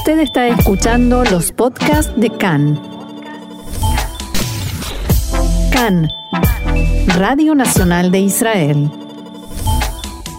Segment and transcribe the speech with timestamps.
[0.00, 2.80] Usted está escuchando los podcasts de CAN.
[5.70, 6.08] CAN,
[7.18, 8.90] Radio Nacional de Israel.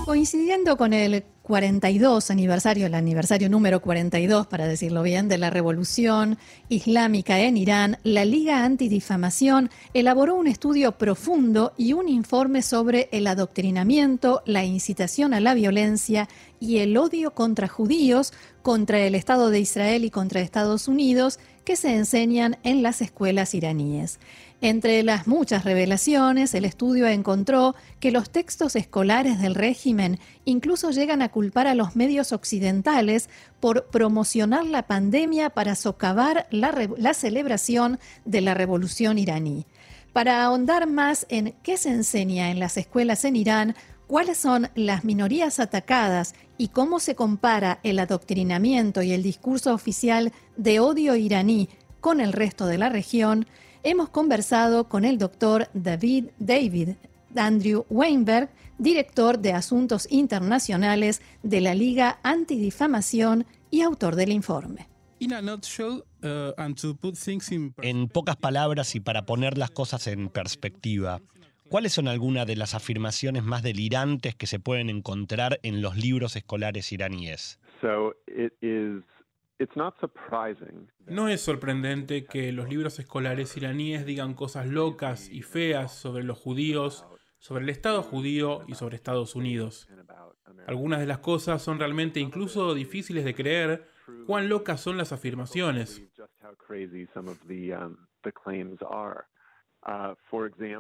[0.04, 6.38] Coincidiendo con el 42 aniversario, el aniversario número 42, para decirlo bien, de la revolución
[6.70, 13.26] islámica en Irán, la Liga Antidifamación elaboró un estudio profundo y un informe sobre el
[13.26, 16.30] adoctrinamiento, la incitación a la violencia
[16.60, 21.76] y el odio contra judíos, contra el Estado de Israel y contra Estados Unidos que
[21.76, 24.20] se enseñan en las escuelas iraníes.
[24.64, 31.24] Entre las muchas revelaciones, el estudio encontró que los textos escolares del régimen incluso llegan
[31.24, 33.28] a culpar a los medios occidentales
[33.60, 39.66] por promocionar la pandemia para socavar la, celebración de la revolución iraní.
[40.14, 45.04] Para ahondar más en qué se enseña en las escuelas en Irán, cuáles son las
[45.04, 51.68] minorías atacadas y cómo se compara el adoctrinamiento y el discurso oficial de odio iraní
[52.00, 53.48] con el resto de la región,
[53.84, 56.90] hemos conversado con el doctor David David
[57.36, 64.88] Andrew Weinberg, director de Asuntos Internacionales de la Liga Antidifamación y autor del informe.
[65.20, 66.54] Uh,
[67.82, 71.22] en pocas palabras y para poner las cosas en perspectiva,
[71.70, 76.36] ¿cuáles son algunas de las afirmaciones más delirantes que se pueden encontrar en los libros
[76.36, 77.60] escolares iraníes?
[81.06, 86.40] No es sorprendente que los libros escolares iraníes digan cosas locas y feas sobre los
[86.40, 87.06] judíos,
[87.40, 89.88] sobre el Estado judío y sobre Estados Unidos.
[90.68, 93.88] Algunas de las cosas son realmente incluso difíciles de creer
[94.26, 96.02] cuán locas son las afirmaciones.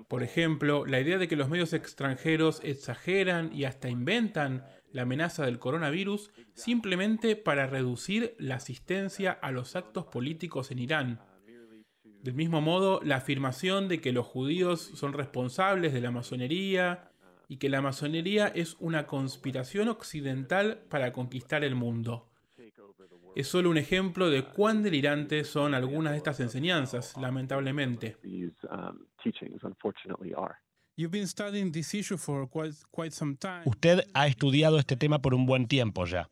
[0.07, 5.45] Por ejemplo, la idea de que los medios extranjeros exageran y hasta inventan la amenaza
[5.45, 11.21] del coronavirus simplemente para reducir la asistencia a los actos políticos en Irán.
[12.21, 17.11] Del mismo modo, la afirmación de que los judíos son responsables de la masonería
[17.47, 22.29] y que la masonería es una conspiración occidental para conquistar el mundo.
[23.35, 28.17] Es solo un ejemplo de cuán delirantes son algunas de estas enseñanzas, lamentablemente.
[33.65, 36.29] Usted ha estudiado este tema por un buen tiempo ya.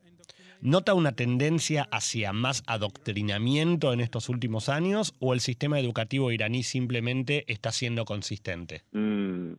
[0.62, 6.62] ¿Nota una tendencia hacia más adoctrinamiento en estos últimos años o el sistema educativo iraní
[6.62, 8.82] simplemente está siendo consistente?
[8.92, 9.54] Mm,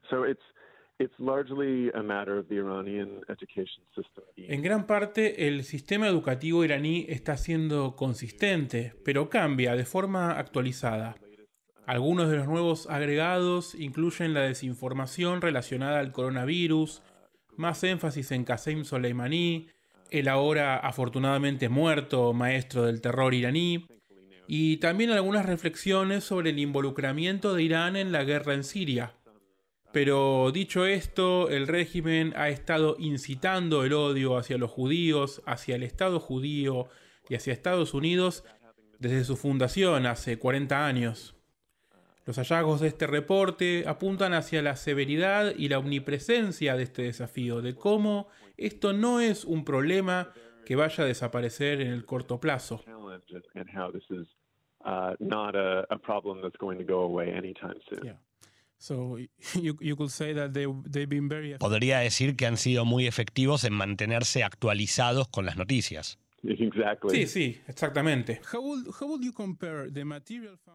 [4.36, 11.16] en gran parte, el sistema educativo iraní está siendo consistente, pero cambia de forma actualizada.
[11.92, 17.02] Algunos de los nuevos agregados incluyen la desinformación relacionada al coronavirus,
[17.58, 19.68] más énfasis en Qasem Soleimani,
[20.10, 23.88] el ahora afortunadamente muerto maestro del terror iraní,
[24.48, 29.18] y también algunas reflexiones sobre el involucramiento de Irán en la guerra en Siria.
[29.92, 35.84] Pero dicho esto, el régimen ha estado incitando el odio hacia los judíos, hacia el
[35.84, 36.88] Estado judío
[37.28, 38.46] y hacia Estados Unidos
[39.00, 41.36] desde su fundación hace 40 años.
[42.26, 47.62] Los hallazgos de este reporte apuntan hacia la severidad y la omnipresencia de este desafío,
[47.62, 48.28] de cómo
[48.58, 50.32] esto no es un problema
[50.66, 52.84] que vaya a desaparecer en el corto plazo.
[61.60, 66.20] Podría decir que han sido muy efectivos en mantenerse actualizados con las noticias.
[67.10, 68.42] Sí, sí, exactamente.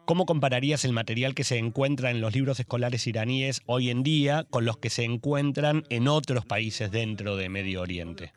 [0.05, 4.45] ¿Cómo compararías el material que se encuentra en los libros escolares iraníes hoy en día
[4.49, 8.31] con los que se encuentran en otros países dentro de Medio Oriente?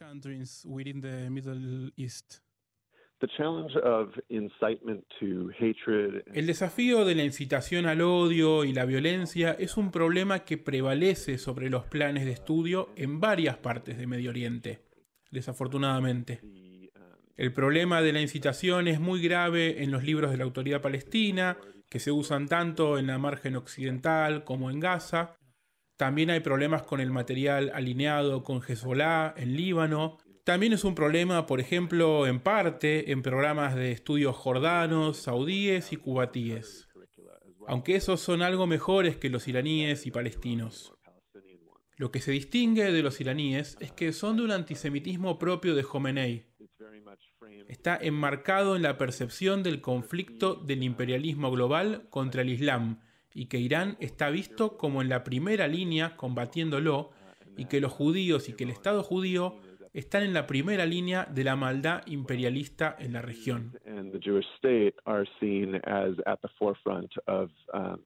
[6.33, 11.37] El desafío de la incitación al odio y la violencia es un problema que prevalece
[11.37, 14.81] sobre los planes de estudio en varias partes de Medio Oriente,
[15.31, 16.41] desafortunadamente.
[17.41, 21.57] El problema de la incitación es muy grave en los libros de la autoridad palestina,
[21.89, 25.39] que se usan tanto en la margen occidental como en Gaza.
[25.97, 30.19] También hay problemas con el material alineado con Hezbollah en Líbano.
[30.45, 35.97] También es un problema, por ejemplo, en parte en programas de estudios jordanos, saudíes y
[35.97, 36.89] cubatíes.
[37.67, 40.93] Aunque esos son algo mejores que los iraníes y palestinos.
[41.97, 45.83] Lo que se distingue de los iraníes es que son de un antisemitismo propio de
[45.83, 46.50] Jomenei,
[47.71, 52.99] está enmarcado en la percepción del conflicto del imperialismo global contra el Islam
[53.33, 57.11] y que Irán está visto como en la primera línea combatiéndolo
[57.57, 59.55] y que los judíos y que el Estado judío
[59.93, 63.79] están en la primera línea de la maldad imperialista en la región.
[63.87, 68.03] and the Jewish state are seen as at the forefront of um,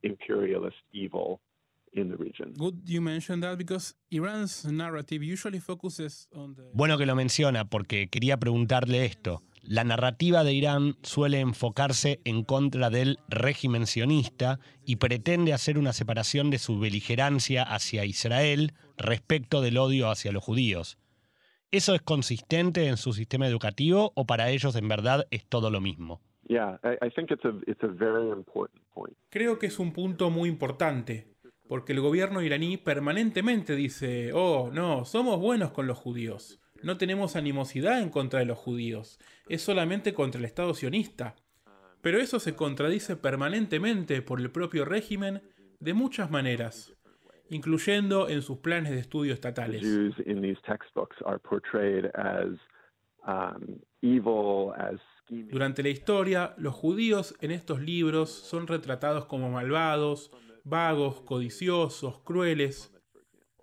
[6.72, 9.43] Bueno que lo menciona porque quería preguntarle esto.
[9.66, 15.94] La narrativa de Irán suele enfocarse en contra del régimen sionista y pretende hacer una
[15.94, 20.99] separación de su beligerancia hacia Israel respecto del odio hacia los judíos.
[21.70, 25.81] ¿Eso es consistente en su sistema educativo o para ellos en verdad es todo lo
[25.81, 26.20] mismo?
[26.46, 29.16] Yeah, I, I think it's a it's a very important point.
[29.31, 31.34] Creo que es un punto muy importante,
[31.66, 37.34] porque el gobierno iraní permanentemente dice, oh, no, somos buenos con los judíos, no tenemos
[37.34, 41.34] animosidad en contra de los judíos, es solamente contra el Estado sionista.
[42.02, 45.42] Pero eso se contradice permanentemente por el propio régimen
[45.81, 46.94] de muchas maneras,
[47.48, 49.82] incluyendo en sus planes de estudio estatales.
[53.26, 53.80] Um.
[55.30, 60.30] Durante la historia, los judíos en estos libros son retratados como malvados,
[60.64, 62.94] vagos, codiciosos, crueles,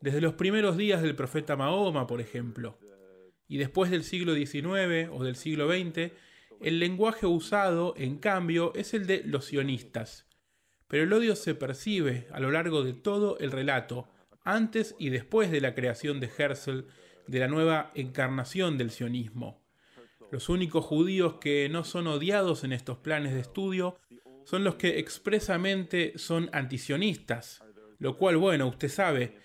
[0.02, 2.80] desde los primeros días del profeta Mahoma, por ejemplo.
[3.52, 6.14] Y después del siglo XIX o del siglo XX,
[6.62, 10.26] el lenguaje usado, en cambio, es el de los sionistas.
[10.88, 14.08] Pero el odio se percibe a lo largo de todo el relato,
[14.46, 16.86] antes y después de la creación de Herzl,
[17.28, 19.62] de la nueva encarnación del sionismo.
[20.32, 24.00] Los únicos judíos que no son odiados en estos planes de estudio
[24.46, 27.62] son los que expresamente son antisionistas,
[28.00, 29.36] lo cual, bueno, usted sabe,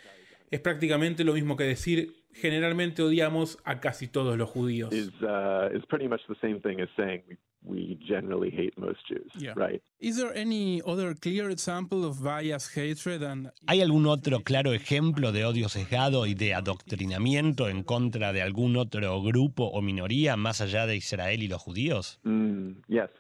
[0.53, 4.93] es prácticamente lo mismo que decir generalmente odiamos a casi todos los judíos.
[4.93, 9.01] Is uh, is pretty much the same thing as saying we, we generally hate most
[9.09, 9.55] Jews, Yeah.
[9.57, 9.83] right?
[10.01, 15.33] Is there any other clear example of bias hatred and ¿Hay algún otro claro ejemplo
[15.33, 20.61] de odio sesgado y de adoctrinamiento en contra de algún otro grupo o minoría más
[20.61, 22.21] allá de Israel y los judíos?
[22.25, 23.11] Mm, yes.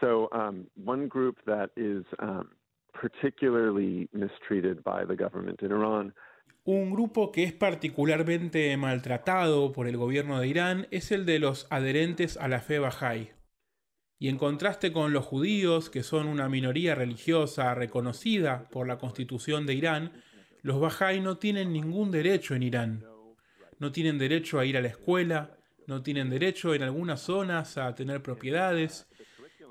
[0.00, 2.50] So um, one group that is um,
[2.92, 6.12] particularly mistreated by the government in Iran
[6.70, 11.66] Un grupo que es particularmente maltratado por el gobierno de Irán es el de los
[11.70, 13.30] adherentes a la fe Bahá'í.
[14.18, 19.64] Y en contraste con los judíos, que son una minoría religiosa reconocida por la constitución
[19.64, 20.12] de Irán,
[20.60, 23.02] los Bahá'í no tienen ningún derecho en Irán.
[23.78, 25.56] No tienen derecho a ir a la escuela,
[25.86, 29.08] no tienen derecho en algunas zonas a tener propiedades,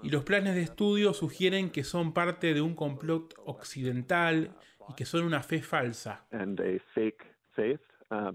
[0.01, 4.55] y los planes de estudio sugieren que son parte de un complot occidental
[4.89, 6.25] y que son una fe falsa.
[6.31, 7.23] and a fake
[7.55, 7.81] faith.
[8.09, 8.31] Uh,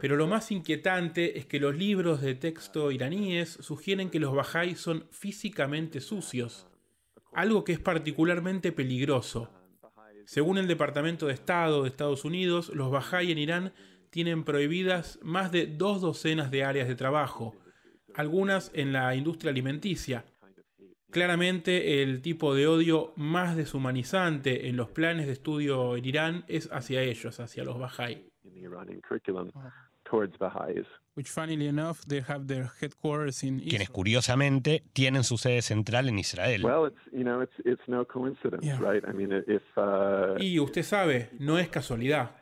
[0.00, 4.74] Pero lo más inquietante es que los libros de texto iraníes sugieren que los Bahá'í
[4.74, 6.66] son físicamente sucios,
[7.34, 9.50] algo que es particularmente peligroso.
[10.24, 13.72] Según el Departamento de Estado de Estados Unidos, los Bahá'í en Irán
[14.08, 17.54] tienen prohibidas más de dos docenas de áreas de trabajo,
[18.14, 20.24] algunas en la industria alimenticia.
[21.14, 26.68] Claramente el tipo de odio más deshumanizante en los planes de estudio en Irán es
[26.72, 28.24] hacia ellos, hacia los Bahá'í.
[33.68, 36.64] Quienes curiosamente tienen su sede central en Israel.
[36.64, 38.80] Well, it's you know it's it's no coincidence, Yeah.
[38.80, 39.04] right?
[39.08, 39.62] I mean, if
[40.40, 42.32] Y usted sabe, no es casualidad.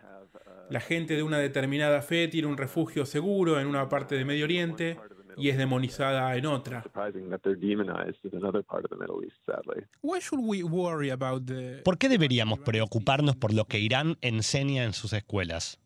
[0.70, 4.44] La gente de una determinada fe tiene un refugio seguro en una parte de Medio
[4.44, 4.98] Oriente
[5.36, 6.82] y es demonizada en otra.
[11.84, 15.78] ¿Por qué deberíamos preocuparnos por lo que Irán enseña en sus escuelas?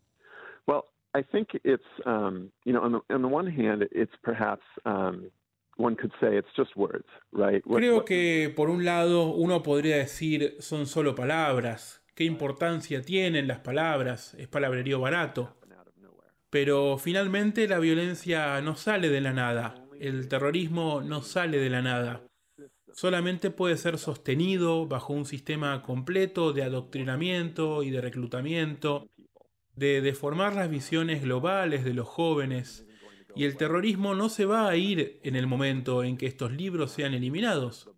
[0.66, 0.82] Well,
[1.14, 5.30] I think it's um, you know on the on the one hand, it's perhaps um,
[5.76, 7.62] one could say it's just words, right?
[7.64, 12.02] What- Creo que por un lado uno podría decir son solo palabras.
[12.14, 14.34] ¿Qué importancia tienen las palabras?
[14.38, 15.54] Es palabrerío barato.
[16.50, 19.86] Pero finalmente la violencia no sale de la nada.
[19.98, 22.26] El terrorismo no sale de la nada.
[22.92, 29.10] Solamente puede ser sostenido bajo un sistema completo de adoctrinamiento y de reclutamiento,
[29.74, 32.86] de deformar las visiones globales de los jóvenes.
[33.34, 36.90] Y el terrorismo no se va a ir en el momento en que estos libros
[36.90, 37.90] sean eliminados.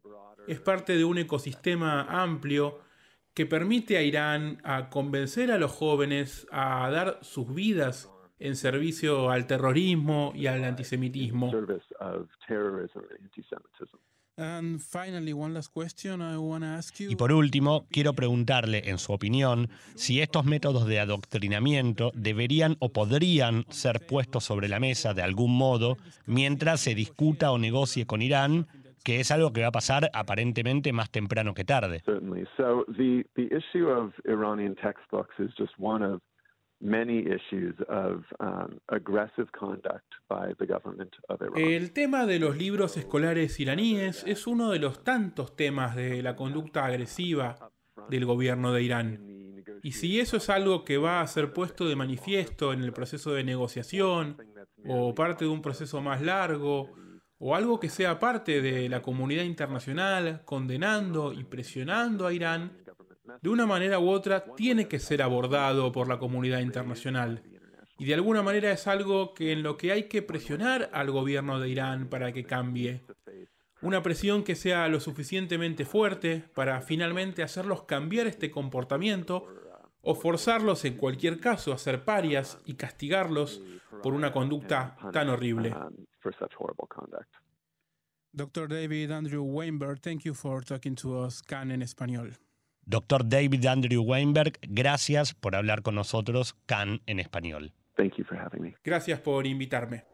[0.49, 2.81] Es parte de un ecosistema amplio
[3.35, 9.31] que permite a Irán a convencer a los jóvenes a dar sus vidas en servicio
[9.31, 11.51] al terrorismo y al antisemitismo.
[11.51, 13.99] service of terrorism and anti-Semitism.
[14.39, 17.11] And finally, one last question I want to ask you.
[17.11, 22.91] Y por último, quiero preguntarle, en su opinión, si estos métodos de adoctrinamiento deberían o
[22.91, 28.23] podrían ser puestos sobre la mesa de algún modo mientras se discuta o negocie con
[28.23, 28.69] Irán,
[29.03, 32.03] que es algo que va a pasar aparentemente más temprano que tarde.
[41.57, 46.37] El tema de los libros escolares iraníes es uno de los tantos temas de la
[46.37, 47.71] conducta agresiva
[48.09, 49.39] del gobierno de Irán.
[49.83, 53.33] Y si eso es algo que va a ser puesto de manifiesto en el proceso
[53.33, 54.37] de negociación,
[54.87, 56.91] o parte de un proceso más largo,
[57.39, 62.73] o algo que sea parte de la comunidad internacional condenando y presionando a Irán,
[63.41, 67.43] de una manera u otra tiene que ser abordado por la comunidad internacional.
[67.99, 71.59] Y de alguna manera es algo que en lo que hay que presionar al gobierno
[71.59, 73.03] de Irán para que cambie.
[73.83, 79.47] Una presión que sea lo suficientemente fuerte para finalmente hacerlos cambiar este comportamiento
[80.01, 83.63] o forzarlos en cualquier caso a ser parias y castigarlos
[84.03, 85.75] por una conducta tan horrible.
[88.33, 92.39] Doctor David Andrew Weinberg, thank you for talking to us CAN en español.
[92.89, 97.75] Doctor David Andrew Weinberg, gracias por hablar con nosotros CAN en español.
[97.97, 98.77] Thank you for having me.
[98.83, 100.05] Gracias por invitarme.